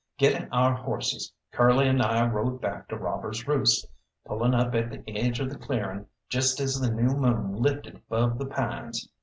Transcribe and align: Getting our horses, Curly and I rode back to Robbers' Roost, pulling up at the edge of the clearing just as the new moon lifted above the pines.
Getting 0.17 0.49
our 0.51 0.73
horses, 0.73 1.31
Curly 1.51 1.87
and 1.87 2.01
I 2.01 2.27
rode 2.27 2.59
back 2.59 2.87
to 2.87 2.97
Robbers' 2.97 3.47
Roost, 3.47 3.87
pulling 4.25 4.55
up 4.55 4.73
at 4.73 4.89
the 4.89 5.03
edge 5.15 5.39
of 5.39 5.51
the 5.51 5.59
clearing 5.59 6.07
just 6.27 6.59
as 6.59 6.79
the 6.81 6.89
new 6.89 7.15
moon 7.15 7.53
lifted 7.57 7.97
above 7.97 8.39
the 8.39 8.47
pines. 8.47 9.07